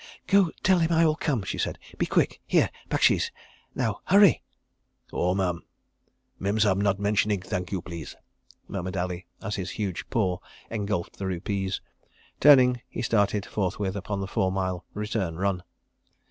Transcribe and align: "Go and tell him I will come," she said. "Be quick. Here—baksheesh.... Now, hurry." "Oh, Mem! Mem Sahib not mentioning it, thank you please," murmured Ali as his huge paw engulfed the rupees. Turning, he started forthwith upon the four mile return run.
"Go 0.25 0.45
and 0.45 0.53
tell 0.63 0.79
him 0.79 0.91
I 0.91 1.05
will 1.05 1.15
come," 1.15 1.43
she 1.43 1.59
said. 1.59 1.77
"Be 1.99 2.07
quick. 2.07 2.41
Here—baksheesh.... 2.47 3.29
Now, 3.75 3.99
hurry." 4.05 4.41
"Oh, 5.13 5.35
Mem! 5.35 5.61
Mem 6.39 6.59
Sahib 6.59 6.79
not 6.79 6.97
mentioning 6.99 7.37
it, 7.41 7.45
thank 7.45 7.71
you 7.71 7.83
please," 7.83 8.15
murmured 8.67 8.97
Ali 8.97 9.27
as 9.43 9.57
his 9.57 9.69
huge 9.69 10.09
paw 10.09 10.39
engulfed 10.71 11.19
the 11.19 11.27
rupees. 11.27 11.81
Turning, 12.39 12.81
he 12.89 13.03
started 13.03 13.45
forthwith 13.45 13.95
upon 13.95 14.21
the 14.21 14.27
four 14.27 14.51
mile 14.51 14.85
return 14.95 15.35
run. 15.35 15.61